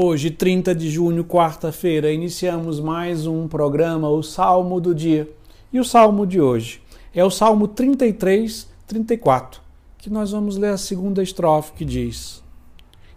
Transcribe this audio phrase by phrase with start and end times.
[0.00, 5.28] Hoje, 30 de junho, quarta-feira, iniciamos mais um programa, o Salmo do Dia.
[5.72, 6.80] E o salmo de hoje
[7.12, 9.60] é o Salmo 33, 34,
[9.98, 12.44] que nós vamos ler a segunda estrofe que diz: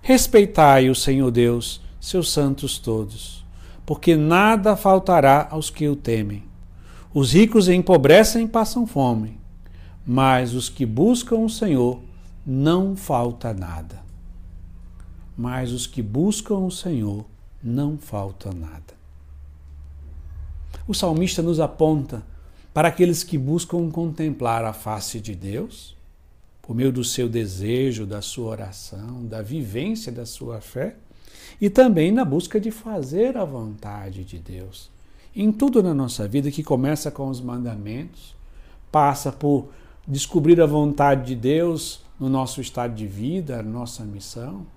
[0.01, 3.45] Respeitai o Senhor Deus, seus santos todos,
[3.85, 6.45] porque nada faltará aos que o temem.
[7.13, 9.39] Os ricos empobrecem e passam fome,
[10.03, 11.99] mas os que buscam o Senhor
[12.43, 14.00] não falta nada
[15.41, 17.25] mas os que buscam o Senhor
[17.63, 18.93] não falta nada.
[20.87, 22.21] O salmista nos aponta
[22.71, 25.97] para aqueles que buscam contemplar a face de Deus,
[26.61, 30.95] por meio do seu desejo, da sua oração, da vivência da sua fé,
[31.59, 34.91] e também na busca de fazer a vontade de Deus.
[35.35, 38.35] Em tudo na nossa vida que começa com os mandamentos,
[38.91, 39.69] passa por
[40.07, 44.67] descobrir a vontade de Deus no nosso estado de vida, nossa missão,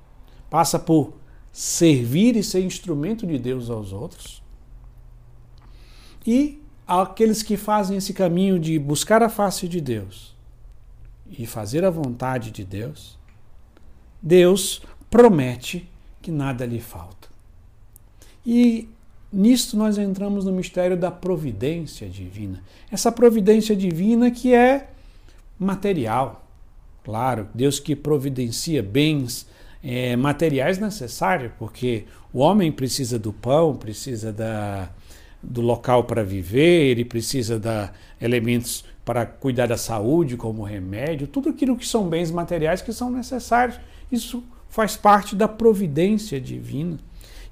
[0.54, 1.14] passa por
[1.52, 4.40] servir e ser instrumento de Deus aos outros.
[6.24, 10.32] E aqueles que fazem esse caminho de buscar a face de Deus
[11.28, 13.18] e fazer a vontade de Deus,
[14.22, 15.90] Deus promete
[16.22, 17.26] que nada lhe falta.
[18.46, 18.88] E
[19.32, 22.62] nisto nós entramos no mistério da providência divina.
[22.92, 24.88] Essa providência divina que é
[25.58, 26.46] material.
[27.02, 29.52] Claro, Deus que providencia bens
[29.84, 34.88] é, materiais necessários, porque o homem precisa do pão, precisa da,
[35.42, 41.50] do local para viver, ele precisa de elementos para cuidar da saúde, como remédio, tudo
[41.50, 43.78] aquilo que são bens materiais que são necessários.
[44.10, 46.98] Isso faz parte da providência divina.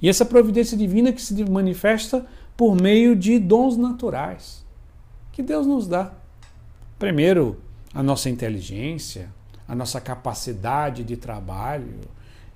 [0.01, 2.25] E essa providência divina que se manifesta
[2.57, 4.63] por meio de dons naturais
[5.33, 6.13] que Deus nos dá.
[6.99, 7.61] Primeiro,
[7.95, 9.31] a nossa inteligência,
[9.67, 12.01] a nossa capacidade de trabalho,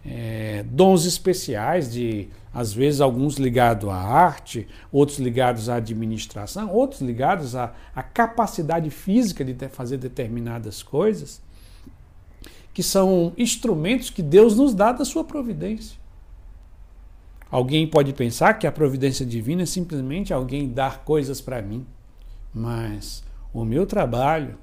[0.07, 7.01] é, dons especiais, de às vezes alguns ligados à arte, outros ligados à administração, outros
[7.01, 11.43] ligados à, à capacidade física de fazer determinadas coisas,
[12.73, 15.99] que são instrumentos que Deus nos dá da sua providência.
[17.51, 21.87] Alguém pode pensar que a providência divina é simplesmente alguém dar coisas para mim,
[22.55, 24.59] mas o meu trabalho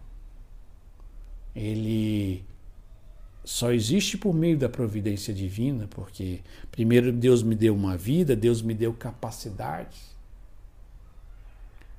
[1.55, 2.43] ele
[3.43, 6.39] só existe por meio da providência divina, porque
[6.71, 10.13] primeiro Deus me deu uma vida, Deus me deu capacidades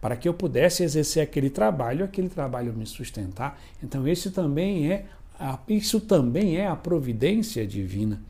[0.05, 3.59] para que eu pudesse exercer aquele trabalho, aquele trabalho me sustentar.
[3.83, 5.07] Então esse também é
[5.67, 8.21] isso também é a providência divina.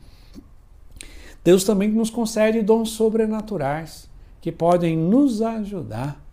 [1.43, 4.09] Deus também nos concede dons sobrenaturais
[4.39, 6.23] que podem nos ajudar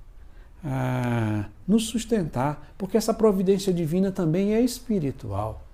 [0.65, 5.67] a nos sustentar, porque essa providência divina também é espiritual.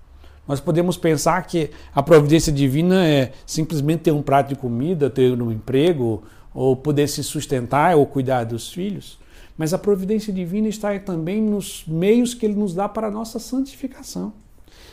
[0.49, 5.39] Nós podemos pensar que a providência divina é simplesmente ter um prato de comida, ter
[5.39, 9.19] um emprego, ou poder se sustentar ou cuidar dos filhos.
[9.55, 13.37] Mas a providência divina está também nos meios que ele nos dá para a nossa
[13.37, 14.33] santificação.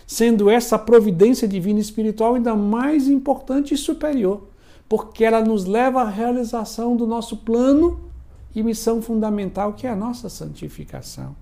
[0.07, 4.47] Sendo essa providência divina espiritual ainda mais importante e superior,
[4.87, 8.11] porque ela nos leva à realização do nosso plano
[8.55, 11.35] e missão fundamental, que é a nossa santificação.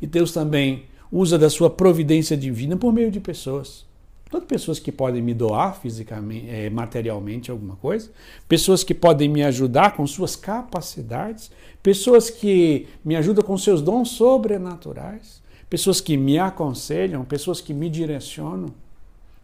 [0.00, 3.86] E Deus também usa da sua providência divina por meio de pessoas.
[4.30, 8.10] Tanto pessoas que podem me doar fisicamente, é, materialmente alguma coisa,
[8.46, 11.50] pessoas que podem me ajudar com suas capacidades,
[11.82, 17.88] pessoas que me ajudam com seus dons sobrenaturais, pessoas que me aconselham, pessoas que me
[17.88, 18.68] direcionam.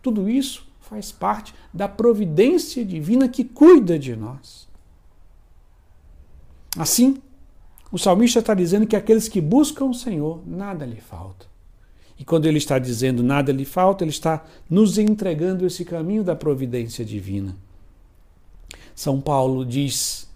[0.03, 4.69] Tudo isso faz parte da providência divina que cuida de nós.
[6.76, 7.22] Assim,
[7.91, 11.53] o salmista está dizendo que aqueles que buscam o Senhor, nada lhe falta.
[12.19, 16.36] E quando ele está dizendo nada lhe falta, ele está nos entregando esse caminho da
[16.36, 17.56] providência divina.
[18.94, 20.28] São Paulo diz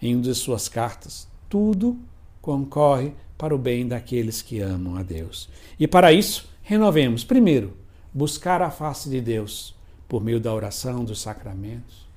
[0.00, 1.98] em uma de suas cartas: tudo
[2.40, 5.48] concorre para o bem daqueles que amam a Deus.
[5.78, 7.76] E para isso, renovemos, primeiro,
[8.12, 9.74] buscar a face de Deus
[10.08, 12.08] por meio da oração, dos sacramentos.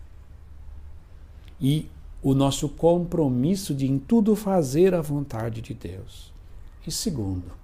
[1.60, 1.88] E
[2.24, 6.32] o nosso compromisso de em tudo fazer a vontade de Deus.
[6.88, 7.61] E segundo,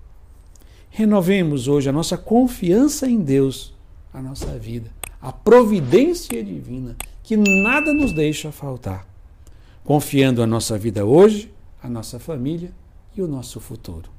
[0.97, 3.71] renovemos hoje a nossa confiança em Deus,
[4.11, 4.89] a nossa vida,
[5.21, 9.07] a providência divina, que nada nos deixa faltar,
[9.83, 11.53] confiando a nossa vida hoje,
[11.83, 12.71] a nossa família
[13.15, 14.09] e o nosso futuro.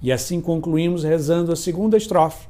[0.00, 2.48] E assim concluímos rezando a segunda estrofe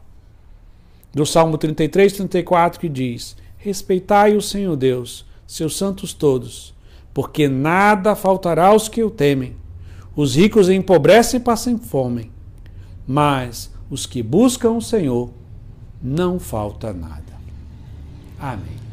[1.12, 6.72] do Salmo 33, 34, que diz: Respeitai o Senhor Deus, seus santos todos,
[7.12, 9.56] porque nada faltará aos que o temem.
[10.14, 12.30] Os ricos empobrecem e passam fome,
[13.06, 15.30] mas os que buscam o Senhor
[16.02, 17.34] não falta nada.
[18.38, 18.83] Amém.